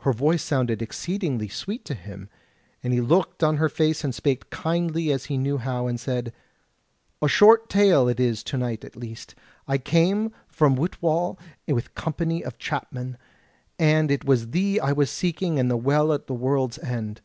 [0.00, 2.28] Her voice sounded exceeding sweet to him,
[2.82, 6.00] and he looked on her face and spake as kindly as he knew how, and
[6.00, 6.32] said:
[7.22, 9.36] "A short tale it is to night at least:
[9.68, 11.38] I came from Whitwall
[11.68, 13.16] with a Company of Chapmen,
[13.78, 17.20] and it was thee I was seeking and the Well at the World's End.